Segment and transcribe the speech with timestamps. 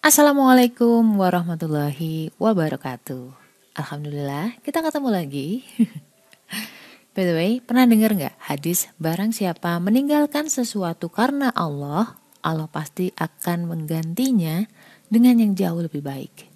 [0.00, 3.36] Assalamualaikum warahmatullahi wabarakatuh.
[3.76, 5.60] Alhamdulillah, kita ketemu lagi.
[7.12, 13.12] By the way, pernah dengar nggak hadis barang siapa meninggalkan sesuatu karena Allah, Allah pasti
[13.12, 14.64] akan menggantinya
[15.12, 16.48] dengan yang jauh lebih baik.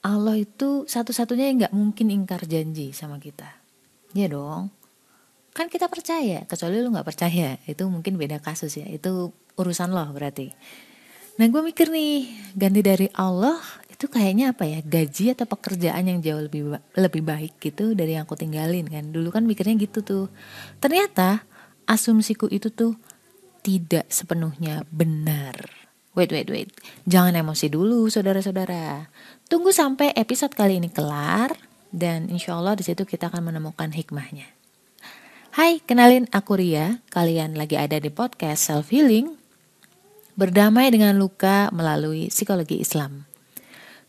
[0.00, 3.52] Allah itu satu-satunya yang nggak mungkin ingkar janji sama kita.
[4.16, 4.72] Ya dong.
[5.52, 8.88] Kan kita percaya, kecuali lu nggak percaya, itu mungkin beda kasus ya.
[8.88, 10.56] Itu urusan lo berarti.
[11.34, 13.58] Nah gue mikir nih, ganti dari Allah
[13.90, 18.22] itu kayaknya apa ya gaji atau pekerjaan yang jauh lebih lebih baik gitu dari yang
[18.22, 19.10] aku tinggalin kan?
[19.10, 20.26] Dulu kan mikirnya gitu tuh.
[20.78, 21.42] Ternyata
[21.90, 22.94] asumsiku itu tuh
[23.66, 25.58] tidak sepenuhnya benar.
[26.14, 26.70] Wait wait wait.
[27.02, 29.10] Jangan emosi dulu saudara-saudara.
[29.50, 31.50] Tunggu sampai episode kali ini kelar
[31.90, 34.46] dan insya Allah di situ kita akan menemukan hikmahnya.
[35.58, 37.02] Hai kenalin aku Ria.
[37.10, 39.34] Kalian lagi ada di podcast self healing
[40.34, 43.22] Berdamai dengan luka melalui psikologi Islam.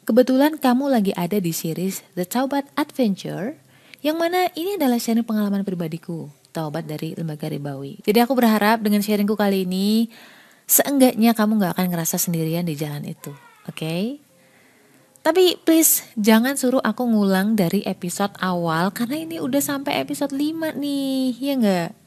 [0.10, 3.54] Kebetulan kamu lagi ada di series The Taubat Adventure,
[4.02, 8.02] yang mana ini adalah sharing pengalaman pribadiku, taubat dari lembaga ribawi.
[8.02, 10.10] Jadi aku berharap dengan sharingku kali ini,
[10.66, 13.30] seenggaknya kamu gak akan ngerasa sendirian di jalan itu,
[13.70, 13.78] oke?
[13.78, 14.18] Okay?
[15.22, 20.74] Tapi please jangan suruh aku ngulang dari episode awal karena ini udah sampai episode 5
[20.74, 22.05] nih, ya nggak?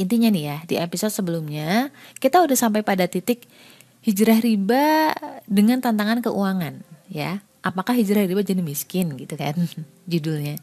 [0.00, 3.44] Intinya nih ya, di episode sebelumnya kita udah sampai pada titik
[4.02, 5.12] hijrah riba
[5.44, 6.80] dengan tantangan keuangan,
[7.12, 7.44] ya.
[7.62, 9.54] Apakah hijrah riba jadi miskin gitu kan
[10.10, 10.58] judulnya.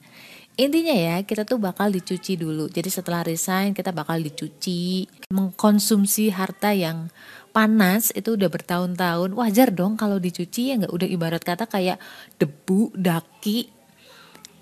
[0.59, 2.67] Intinya ya, kita tuh bakal dicuci dulu.
[2.67, 7.07] Jadi setelah resign kita bakal dicuci, mengkonsumsi harta yang
[7.55, 9.31] panas itu udah bertahun-tahun.
[9.39, 11.95] Wajar dong kalau dicuci ya nggak udah ibarat kata kayak
[12.35, 13.71] debu, daki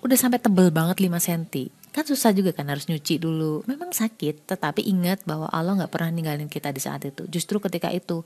[0.06, 1.44] udah sampai tebel banget 5 cm
[1.92, 3.66] kan susah juga kan harus nyuci dulu.
[3.66, 7.26] Memang sakit tetapi ingat bahwa Allah nggak pernah ninggalin kita di saat itu.
[7.28, 8.22] Justru ketika itu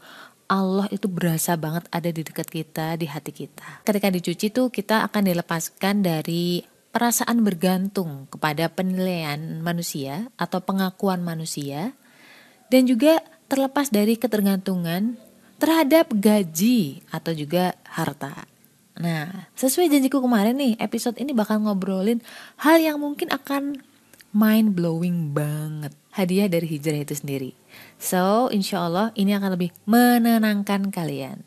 [0.51, 3.87] Allah itu berasa banget ada di dekat kita di hati kita.
[3.87, 6.59] Ketika dicuci tuh kita akan dilepaskan dari
[6.91, 11.95] perasaan bergantung kepada penilaian manusia atau pengakuan manusia
[12.67, 15.15] dan juga terlepas dari ketergantungan
[15.55, 18.50] terhadap gaji atau juga harta
[19.01, 22.21] Nah, sesuai janjiku kemarin nih, episode ini bakal ngobrolin
[22.61, 23.81] hal yang mungkin akan
[24.29, 25.89] mind blowing banget.
[26.13, 27.57] Hadiah dari hijrah itu sendiri.
[27.97, 31.41] So, insya Allah ini akan lebih menenangkan kalian.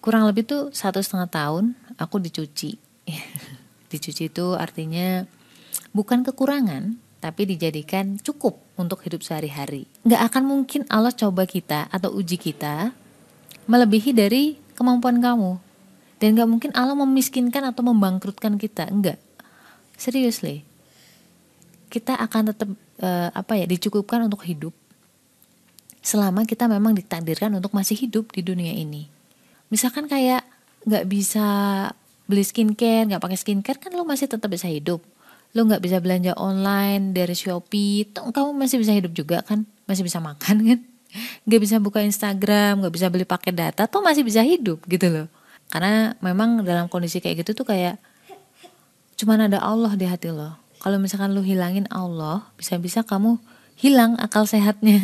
[0.00, 2.80] Kurang lebih tuh satu setengah tahun aku dicuci.
[3.92, 5.28] dicuci itu artinya
[5.92, 9.84] bukan kekurangan, tapi dijadikan cukup untuk hidup sehari-hari.
[10.08, 13.01] Gak akan mungkin Allah coba kita atau uji kita
[13.72, 15.56] melebihi dari kemampuan kamu.
[16.20, 19.16] Dan gak mungkin Allah memiskinkan atau membangkrutkan kita, enggak.
[19.96, 20.62] Seriously.
[21.88, 22.68] Kita akan tetap
[23.00, 24.76] uh, apa ya, dicukupkan untuk hidup
[26.02, 29.06] selama kita memang ditakdirkan untuk masih hidup di dunia ini.
[29.70, 30.44] Misalkan kayak
[30.82, 31.46] nggak bisa
[32.26, 35.00] beli skincare, nggak pakai skincare kan lo masih tetap bisa hidup.
[35.54, 40.18] Lo nggak bisa belanja online dari Shopee, kamu masih bisa hidup juga kan, masih bisa
[40.18, 40.80] makan kan
[41.44, 45.26] nggak bisa buka Instagram nggak bisa beli paket data tuh masih bisa hidup gitu loh.
[45.72, 47.96] Karena memang dalam kondisi kayak gitu tuh kayak
[49.16, 50.58] cuman ada Allah di hati lo.
[50.82, 53.38] Kalau misalkan lo hilangin Allah bisa-bisa kamu
[53.78, 55.00] hilang akal sehatnya.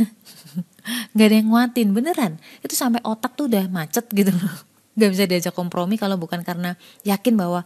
[1.15, 2.33] Nggak ada yang nguatin beneran.
[2.61, 4.55] Itu sampai otak tuh udah macet gitu loh.
[4.99, 6.75] Nggak bisa diajak kompromi kalau bukan karena
[7.07, 7.63] yakin bahwa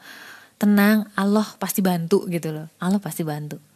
[0.61, 2.67] tenang Allah pasti bantu gitu loh.
[2.79, 3.72] Allah pasti bantu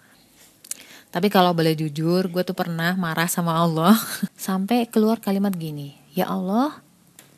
[1.15, 3.97] tapi kalau boleh jujur, gue tuh pernah marah sama Allah
[4.37, 6.83] sampai keluar kalimat gini, ya Allah,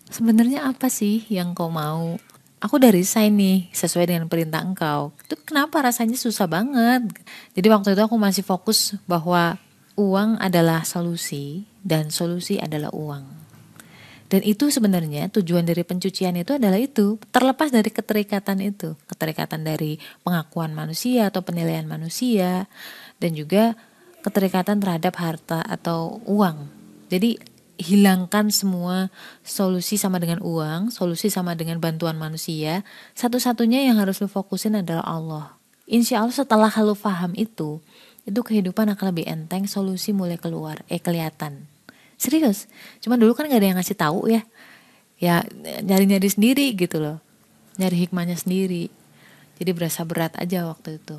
[0.09, 2.17] sebenarnya apa sih yang kau mau?
[2.59, 5.15] Aku dari resign nih sesuai dengan perintah engkau.
[5.23, 7.07] Itu kenapa rasanya susah banget?
[7.55, 9.55] Jadi waktu itu aku masih fokus bahwa
[9.95, 13.48] uang adalah solusi dan solusi adalah uang.
[14.29, 19.97] Dan itu sebenarnya tujuan dari pencucian itu adalah itu, terlepas dari keterikatan itu, keterikatan dari
[20.21, 22.69] pengakuan manusia atau penilaian manusia,
[23.17, 23.73] dan juga
[24.21, 26.69] keterikatan terhadap harta atau uang.
[27.09, 27.41] Jadi
[27.79, 29.09] hilangkan semua
[29.41, 32.85] solusi sama dengan uang, solusi sama dengan bantuan manusia.
[33.17, 35.47] Satu-satunya yang harus lu fokusin adalah Allah.
[35.89, 37.81] Insya Allah setelah lu paham itu,
[38.29, 41.65] itu kehidupan akan lebih enteng, solusi mulai keluar, eh kelihatan.
[42.19, 42.67] Serius,
[42.99, 44.43] cuma dulu kan gak ada yang ngasih tahu ya.
[45.23, 45.47] Ya
[45.83, 47.23] nyari-nyari sendiri gitu loh.
[47.79, 48.91] Nyari hikmahnya sendiri.
[49.59, 51.19] Jadi berasa berat aja waktu itu.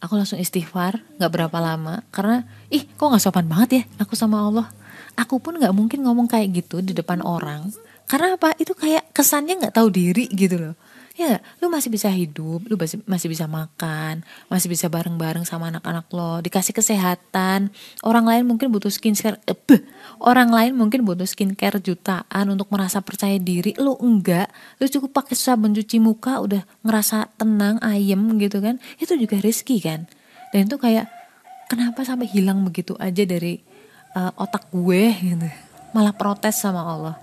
[0.00, 2.04] Aku langsung istighfar nggak berapa lama.
[2.12, 4.68] Karena ih kok nggak sopan banget ya aku sama Allah?
[5.16, 7.72] Aku pun nggak mungkin ngomong kayak gitu di depan orang.
[8.08, 8.56] Karena apa?
[8.56, 10.74] Itu kayak kesannya nggak tahu diri gitu loh
[11.22, 16.10] Ya lu masih bisa hidup, lu masih, masih bisa makan, masih bisa bareng-bareng sama anak-anak
[16.10, 17.70] lo, dikasih kesehatan.
[18.02, 19.54] Orang lain mungkin butuh skincare, eh,
[20.18, 24.50] orang lain mungkin butuh skincare jutaan untuk merasa percaya diri, lu enggak.
[24.82, 28.82] Lu cukup pakai sabun cuci muka udah ngerasa tenang, ayem gitu kan.
[28.98, 30.10] Itu juga rezeki kan.
[30.50, 31.06] Dan itu kayak
[31.70, 33.62] kenapa sampai hilang begitu aja dari
[34.18, 35.48] uh, otak gue gitu.
[35.94, 37.14] Malah protes sama Allah.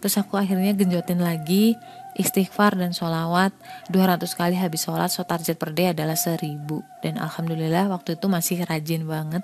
[0.00, 1.76] Terus aku akhirnya genjotin lagi
[2.20, 3.56] istighfar dan sholawat
[3.88, 6.68] 200 kali habis sholat so target per day adalah 1000
[7.00, 9.40] dan alhamdulillah waktu itu masih rajin banget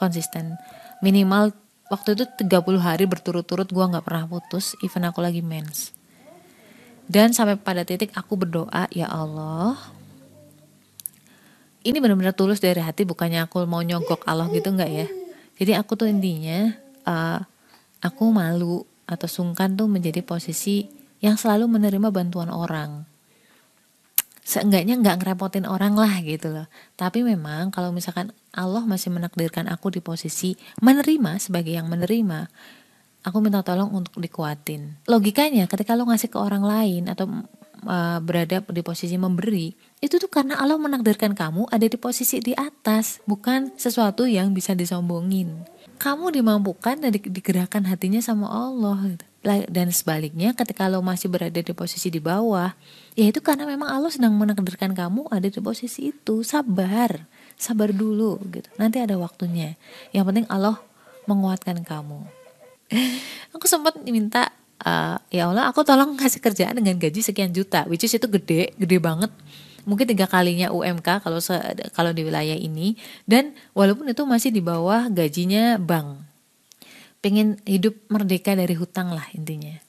[0.00, 0.56] konsisten.
[1.04, 1.52] Minimal
[1.92, 5.92] waktu itu 30 hari berturut-turut gue nggak pernah putus even aku lagi mens.
[7.04, 9.76] Dan sampai pada titik aku berdoa ya Allah
[11.84, 15.06] ini benar-benar tulus dari hati bukannya aku mau nyogok Allah gitu nggak ya?
[15.60, 16.72] Jadi aku tuh intinya
[17.04, 17.44] uh,
[18.00, 20.88] aku malu atau sungkan tuh menjadi posisi
[21.24, 23.08] yang selalu menerima bantuan orang.
[24.44, 26.68] Seenggaknya nggak ngerepotin orang lah gitu loh.
[27.00, 30.52] Tapi memang kalau misalkan Allah masih menakdirkan aku di posisi
[30.84, 32.52] menerima sebagai yang menerima
[33.24, 35.08] aku minta tolong untuk dikuatin.
[35.08, 37.24] Logikanya ketika lo ngasih ke orang lain atau
[37.88, 39.72] uh, berada di posisi memberi
[40.04, 44.76] itu tuh karena Allah menakdirkan kamu ada di posisi di atas bukan sesuatu yang bisa
[44.76, 45.64] disombongin.
[45.96, 51.72] Kamu dimampukan dan digerakkan hatinya sama Allah gitu dan sebaliknya ketika lo masih berada di
[51.76, 52.72] posisi di bawah
[53.12, 56.40] ya itu karena memang Allah sedang menakdirkan kamu ada di posisi itu.
[56.40, 57.28] Sabar.
[57.60, 58.66] Sabar dulu gitu.
[58.80, 59.76] Nanti ada waktunya.
[60.16, 60.80] Yang penting Allah
[61.28, 62.24] menguatkan kamu.
[63.54, 64.48] Aku sempat minta
[64.82, 68.72] uh, ya Allah aku tolong kasih kerjaan dengan gaji sekian juta which is itu gede
[68.80, 69.30] gede banget.
[69.84, 71.38] Mungkin tiga kalinya UMK kalau
[71.92, 72.96] kalau di wilayah ini.
[73.28, 76.33] Dan walaupun itu masih di bawah gajinya bank
[77.24, 79.80] pengen hidup merdeka dari hutang lah intinya.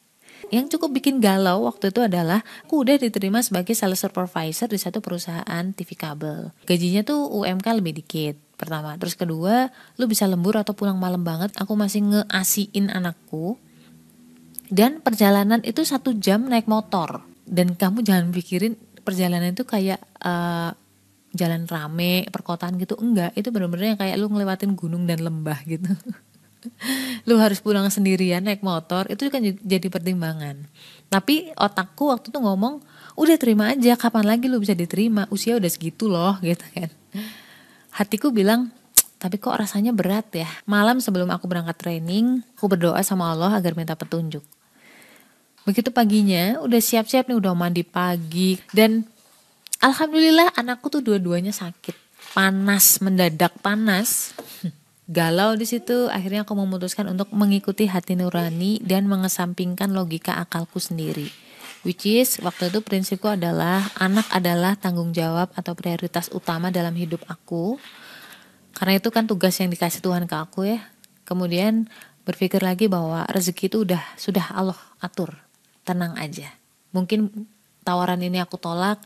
[0.56, 5.04] Yang cukup bikin galau waktu itu adalah aku udah diterima sebagai sales supervisor di satu
[5.04, 6.56] perusahaan TV kabel.
[6.64, 8.96] Gajinya tuh UMK lebih dikit pertama.
[8.96, 9.68] Terus kedua,
[10.00, 11.52] lu bisa lembur atau pulang malam banget.
[11.60, 13.60] Aku masih ngeasiin anakku.
[14.72, 17.26] Dan perjalanan itu satu jam naik motor.
[17.44, 20.72] Dan kamu jangan pikirin perjalanan itu kayak uh,
[21.36, 22.96] jalan rame, perkotaan gitu.
[22.96, 25.92] Enggak, itu bener-bener yang kayak lu ngelewatin gunung dan lembah gitu.
[27.28, 30.68] lu harus pulang sendirian naik motor itu kan jadi pertimbangan.
[31.10, 32.82] Tapi otakku waktu itu ngomong
[33.16, 35.26] udah terima aja kapan lagi lu bisa diterima?
[35.32, 36.90] Usia udah segitu loh gitu kan.
[37.96, 38.74] Hatiku bilang
[39.16, 40.50] tapi kok rasanya berat ya?
[40.68, 44.44] Malam sebelum aku berangkat training aku berdoa sama Allah agar minta petunjuk.
[45.66, 49.02] Begitu paginya udah siap-siap nih udah mandi pagi dan
[49.82, 51.98] alhamdulillah anakku tuh dua-duanya sakit.
[52.38, 54.36] Panas mendadak panas
[55.06, 61.30] galau di situ akhirnya aku memutuskan untuk mengikuti hati nurani dan mengesampingkan logika akalku sendiri.
[61.86, 67.22] Which is waktu itu prinsipku adalah anak adalah tanggung jawab atau prioritas utama dalam hidup
[67.30, 67.78] aku.
[68.74, 70.82] Karena itu kan tugas yang dikasih Tuhan ke aku ya.
[71.30, 71.86] Kemudian
[72.26, 75.38] berpikir lagi bahwa rezeki itu udah sudah Allah atur.
[75.86, 76.50] Tenang aja.
[76.90, 77.30] Mungkin
[77.86, 78.98] tawaran ini aku tolak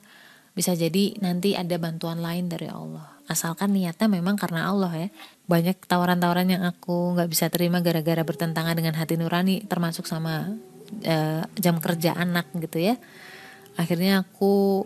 [0.55, 5.07] bisa jadi nanti ada bantuan lain dari Allah asalkan niatnya memang karena Allah ya.
[5.45, 10.57] Banyak tawaran-tawaran yang aku nggak bisa terima gara-gara bertentangan dengan hati nurani termasuk sama
[11.05, 12.97] uh, jam kerja anak gitu ya.
[13.77, 14.83] Akhirnya aku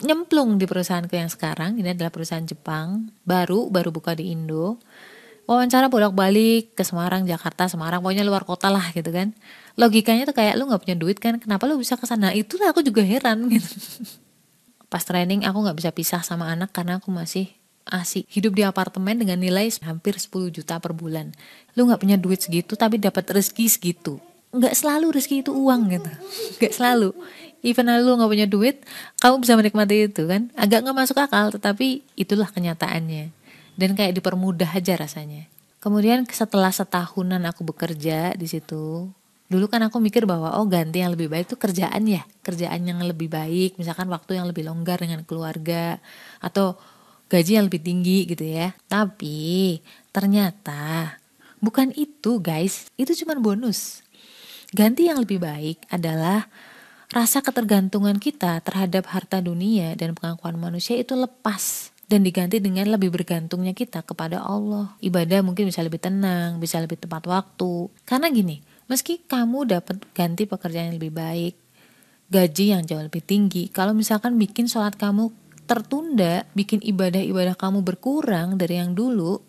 [0.00, 1.76] nyemplung di perusahaanku yang sekarang.
[1.76, 3.12] Ini adalah perusahaan Jepang.
[3.22, 4.80] Baru baru buka di Indo.
[5.46, 8.02] Wawancara bolak-balik ke Semarang Jakarta Semarang.
[8.02, 9.30] Pokoknya luar kota lah gitu kan.
[9.78, 11.38] Logikanya tuh kayak lu nggak punya duit kan?
[11.38, 12.32] Kenapa lu bisa ke sana?
[12.34, 13.70] Itulah aku juga heran gitu
[14.86, 17.50] pas training aku nggak bisa pisah sama anak karena aku masih
[17.86, 18.26] asik.
[18.30, 21.30] Hidup di apartemen dengan nilai hampir 10 juta per bulan.
[21.78, 24.18] Lu nggak punya duit segitu tapi dapat rezeki segitu.
[24.50, 26.10] Nggak selalu rezeki itu uang gitu.
[26.62, 27.10] Nggak selalu.
[27.66, 28.76] Even lu nggak punya duit
[29.22, 30.50] kamu bisa menikmati itu kan?
[30.54, 33.30] Agak nggak masuk akal tetapi itulah kenyataannya.
[33.76, 35.46] Dan kayak dipermudah aja rasanya.
[35.78, 39.12] Kemudian setelah setahunan aku bekerja di situ
[39.46, 42.22] dulu kan aku mikir bahwa oh ganti yang lebih baik itu kerjaan ya.
[42.42, 43.78] Kerjaan yang lebih baik.
[43.78, 46.02] Misalkan waktu yang lebih longgar dengan keluarga.
[46.42, 46.78] Atau
[47.30, 48.74] gaji yang lebih tinggi gitu ya.
[48.90, 49.78] Tapi
[50.10, 51.16] ternyata
[51.62, 52.90] bukan itu guys.
[52.98, 54.02] Itu cuma bonus.
[54.74, 56.50] Ganti yang lebih baik adalah
[57.14, 61.94] rasa ketergantungan kita terhadap harta dunia dan pengakuan manusia itu lepas.
[62.06, 64.94] Dan diganti dengan lebih bergantungnya kita kepada Allah.
[65.02, 67.90] Ibadah mungkin bisa lebih tenang, bisa lebih tepat waktu.
[68.06, 71.54] Karena gini, Meski kamu dapat ganti pekerjaan yang lebih baik,
[72.30, 75.34] gaji yang jauh lebih tinggi, kalau misalkan bikin sholat kamu
[75.66, 79.42] tertunda, bikin ibadah-ibadah kamu berkurang dari yang dulu,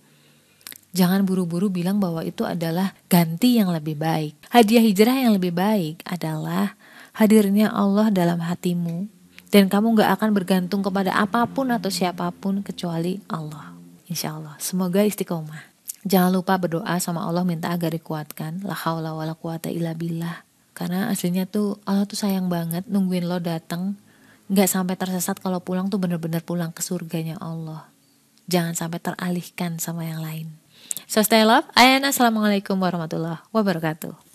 [0.90, 4.34] jangan buru-buru bilang bahwa itu adalah ganti yang lebih baik.
[4.50, 6.74] Hadiah hijrah yang lebih baik adalah
[7.14, 9.06] hadirnya Allah dalam hatimu
[9.54, 13.78] dan kamu gak akan bergantung kepada apa pun atau siapa pun kecuali Allah.
[14.10, 14.58] Insya Allah.
[14.58, 15.77] Semoga istiqomah.
[16.08, 18.64] Jangan lupa berdoa sama Allah minta agar dikuatkan.
[18.64, 20.48] La haula wala quwata illa billah.
[20.72, 24.00] Karena aslinya tuh Allah tuh sayang banget nungguin lo datang.
[24.48, 27.92] Gak sampai tersesat kalau pulang tuh bener-bener pulang ke surganya Allah.
[28.48, 30.48] Jangan sampai teralihkan sama yang lain.
[31.12, 31.68] So stay love.
[31.76, 34.27] Ayana assalamualaikum warahmatullahi wabarakatuh.